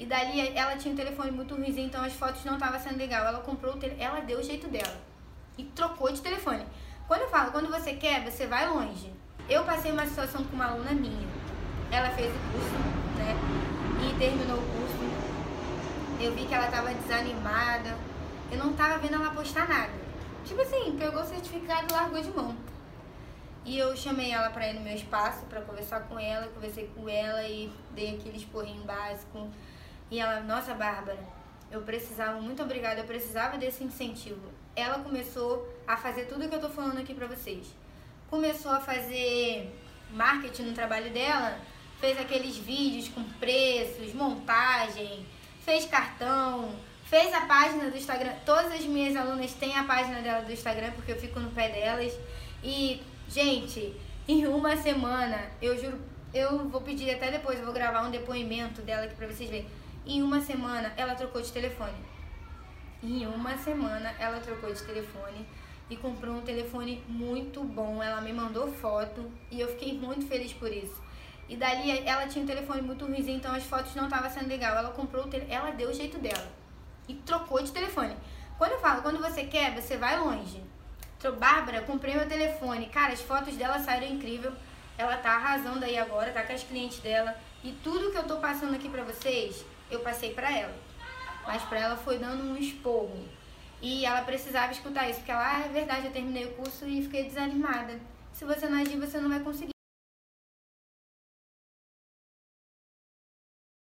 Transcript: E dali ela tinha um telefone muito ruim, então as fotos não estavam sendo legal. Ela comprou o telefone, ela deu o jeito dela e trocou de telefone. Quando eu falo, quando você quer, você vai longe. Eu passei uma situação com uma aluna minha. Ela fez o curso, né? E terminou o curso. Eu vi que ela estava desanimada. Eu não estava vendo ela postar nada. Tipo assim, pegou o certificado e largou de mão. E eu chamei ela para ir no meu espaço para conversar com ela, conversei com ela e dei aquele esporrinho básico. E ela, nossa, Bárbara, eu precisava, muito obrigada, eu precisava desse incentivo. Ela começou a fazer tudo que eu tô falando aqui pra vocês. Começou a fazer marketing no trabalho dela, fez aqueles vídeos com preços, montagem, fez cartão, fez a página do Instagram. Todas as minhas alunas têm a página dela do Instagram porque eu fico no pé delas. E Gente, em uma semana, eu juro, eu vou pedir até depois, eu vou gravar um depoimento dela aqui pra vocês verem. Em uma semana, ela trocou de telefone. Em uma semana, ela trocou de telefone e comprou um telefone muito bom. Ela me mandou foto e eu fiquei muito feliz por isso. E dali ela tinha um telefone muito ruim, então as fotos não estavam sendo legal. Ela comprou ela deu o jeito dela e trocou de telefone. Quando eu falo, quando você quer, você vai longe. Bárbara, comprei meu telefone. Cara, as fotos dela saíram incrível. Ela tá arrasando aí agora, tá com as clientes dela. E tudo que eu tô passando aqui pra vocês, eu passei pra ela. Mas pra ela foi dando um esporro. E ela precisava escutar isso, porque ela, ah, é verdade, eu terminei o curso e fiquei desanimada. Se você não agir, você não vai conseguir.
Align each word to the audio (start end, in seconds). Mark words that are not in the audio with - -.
E 0.00 0.06
dali 0.06 0.40
ela 0.56 0.78
tinha 0.78 0.94
um 0.94 0.96
telefone 0.96 1.30
muito 1.30 1.54
ruim, 1.54 1.78
então 1.78 2.02
as 2.02 2.14
fotos 2.14 2.42
não 2.42 2.54
estavam 2.54 2.80
sendo 2.80 2.96
legal. 2.96 3.26
Ela 3.26 3.40
comprou 3.40 3.74
o 3.74 3.76
telefone, 3.76 4.02
ela 4.02 4.20
deu 4.20 4.38
o 4.38 4.42
jeito 4.42 4.66
dela 4.66 4.96
e 5.58 5.64
trocou 5.64 6.10
de 6.10 6.22
telefone. 6.22 6.64
Quando 7.06 7.20
eu 7.20 7.28
falo, 7.28 7.52
quando 7.52 7.68
você 7.68 7.92
quer, 7.92 8.24
você 8.24 8.46
vai 8.46 8.66
longe. 8.66 9.12
Eu 9.46 9.62
passei 9.64 9.92
uma 9.92 10.06
situação 10.06 10.42
com 10.44 10.54
uma 10.54 10.68
aluna 10.68 10.92
minha. 10.92 11.28
Ela 11.92 12.08
fez 12.12 12.32
o 12.34 12.38
curso, 12.50 12.76
né? 13.18 13.36
E 14.02 14.18
terminou 14.18 14.56
o 14.56 14.62
curso. 14.62 14.96
Eu 16.18 16.34
vi 16.34 16.46
que 16.46 16.54
ela 16.54 16.64
estava 16.64 16.94
desanimada. 16.94 17.94
Eu 18.50 18.56
não 18.56 18.70
estava 18.70 18.96
vendo 18.96 19.16
ela 19.16 19.34
postar 19.34 19.68
nada. 19.68 19.92
Tipo 20.46 20.62
assim, 20.62 20.96
pegou 20.98 21.20
o 21.20 21.26
certificado 21.26 21.88
e 21.90 21.92
largou 21.92 22.22
de 22.22 22.30
mão. 22.30 22.56
E 23.66 23.78
eu 23.78 23.94
chamei 23.94 24.30
ela 24.30 24.48
para 24.48 24.66
ir 24.66 24.72
no 24.72 24.80
meu 24.80 24.94
espaço 24.94 25.44
para 25.44 25.60
conversar 25.60 26.00
com 26.08 26.18
ela, 26.18 26.46
conversei 26.54 26.90
com 26.96 27.06
ela 27.06 27.46
e 27.46 27.70
dei 27.94 28.14
aquele 28.16 28.38
esporrinho 28.38 28.82
básico. 28.84 29.46
E 30.10 30.18
ela, 30.18 30.40
nossa, 30.40 30.74
Bárbara, 30.74 31.18
eu 31.70 31.82
precisava, 31.82 32.40
muito 32.40 32.62
obrigada, 32.62 33.00
eu 33.00 33.04
precisava 33.04 33.56
desse 33.56 33.84
incentivo. 33.84 34.40
Ela 34.74 34.98
começou 34.98 35.68
a 35.86 35.96
fazer 35.96 36.24
tudo 36.24 36.48
que 36.48 36.54
eu 36.54 36.60
tô 36.60 36.68
falando 36.68 36.98
aqui 36.98 37.14
pra 37.14 37.26
vocês. 37.26 37.66
Começou 38.28 38.72
a 38.72 38.80
fazer 38.80 39.72
marketing 40.12 40.62
no 40.62 40.72
trabalho 40.72 41.10
dela, 41.12 41.58
fez 42.00 42.18
aqueles 42.18 42.56
vídeos 42.56 43.08
com 43.08 43.22
preços, 43.38 44.12
montagem, 44.14 45.26
fez 45.64 45.84
cartão, 45.86 46.74
fez 47.04 47.32
a 47.32 47.42
página 47.42 47.90
do 47.90 47.96
Instagram. 47.96 48.32
Todas 48.44 48.72
as 48.72 48.84
minhas 48.84 49.16
alunas 49.16 49.52
têm 49.54 49.76
a 49.76 49.84
página 49.84 50.20
dela 50.20 50.42
do 50.42 50.52
Instagram 50.52 50.92
porque 50.92 51.12
eu 51.12 51.16
fico 51.16 51.38
no 51.38 51.50
pé 51.50 51.68
delas. 51.68 52.12
E 52.62 53.02
Gente, 53.30 53.94
em 54.26 54.44
uma 54.48 54.76
semana, 54.76 55.38
eu 55.62 55.78
juro, 55.78 56.00
eu 56.34 56.68
vou 56.68 56.80
pedir 56.80 57.12
até 57.12 57.30
depois, 57.30 57.60
eu 57.60 57.64
vou 57.64 57.72
gravar 57.72 58.02
um 58.02 58.10
depoimento 58.10 58.82
dela 58.82 59.04
aqui 59.04 59.14
pra 59.14 59.28
vocês 59.28 59.48
verem. 59.48 59.68
Em 60.06 60.22
uma 60.22 60.40
semana, 60.40 60.92
ela 60.96 61.14
trocou 61.14 61.42
de 61.42 61.52
telefone. 61.52 61.94
Em 63.02 63.26
uma 63.26 63.56
semana, 63.58 64.14
ela 64.18 64.40
trocou 64.40 64.72
de 64.72 64.82
telefone 64.82 65.46
e 65.90 65.96
comprou 65.96 66.36
um 66.36 66.40
telefone 66.40 67.02
muito 67.06 67.62
bom. 67.62 68.02
Ela 68.02 68.20
me 68.20 68.32
mandou 68.32 68.72
foto 68.72 69.30
e 69.50 69.60
eu 69.60 69.68
fiquei 69.68 69.92
muito 69.92 70.26
feliz 70.26 70.52
por 70.52 70.72
isso. 70.72 71.02
E 71.48 71.56
dali 71.56 71.90
ela 72.06 72.26
tinha 72.28 72.44
um 72.44 72.46
telefone 72.46 72.80
muito 72.80 73.04
ruim, 73.04 73.28
então 73.28 73.54
as 73.54 73.64
fotos 73.64 73.94
não 73.94 74.04
estavam 74.04 74.30
sendo 74.30 74.48
legal. 74.48 74.76
Ela 74.76 74.90
comprou 74.90 75.28
ela 75.48 75.72
deu 75.72 75.90
o 75.90 75.94
jeito 75.94 76.18
dela 76.18 76.48
e 77.08 77.14
trocou 77.14 77.62
de 77.62 77.72
telefone. 77.72 78.16
Quando 78.56 78.72
eu 78.72 78.80
falo, 78.80 79.02
quando 79.02 79.18
você 79.18 79.44
quer, 79.44 79.74
você 79.74 79.96
vai 79.96 80.18
longe. 80.18 80.62
Bárbara, 81.38 81.82
comprei 81.82 82.14
meu 82.14 82.26
telefone. 82.26 82.86
Cara, 82.86 83.12
as 83.12 83.20
fotos 83.20 83.54
dela 83.56 83.78
saíram 83.80 84.14
incrível. 84.14 84.52
Ela 84.96 85.16
tá 85.16 85.32
arrasando 85.32 85.84
aí 85.84 85.98
agora, 85.98 86.32
tá 86.32 86.42
com 86.42 86.52
as 86.52 86.62
clientes 86.62 87.00
dela. 87.00 87.34
E 87.64 87.72
tudo 87.82 88.10
que 88.10 88.16
eu 88.16 88.24
tô 88.24 88.36
passando 88.36 88.74
aqui 88.74 88.88
pra 88.88 89.02
vocês, 89.02 89.64
eu 89.90 90.00
passei 90.00 90.32
pra 90.32 90.56
ela. 90.56 90.74
Mas 91.46 91.62
pra 91.62 91.80
ela 91.80 91.96
foi 91.96 92.18
dando 92.18 92.44
um 92.44 92.56
esporro. 92.56 93.28
E 93.82 94.04
ela 94.04 94.22
precisava 94.22 94.72
escutar 94.72 95.08
isso, 95.08 95.20
porque 95.20 95.32
ela, 95.32 95.56
ah, 95.56 95.64
é 95.64 95.68
verdade, 95.68 96.06
eu 96.06 96.12
terminei 96.12 96.44
o 96.44 96.52
curso 96.52 96.86
e 96.86 97.02
fiquei 97.02 97.24
desanimada. 97.24 97.98
Se 98.32 98.44
você 98.44 98.68
não 98.68 98.80
agir, 98.80 98.98
você 98.98 99.18
não 99.18 99.30
vai 99.30 99.40
conseguir. 99.40 99.79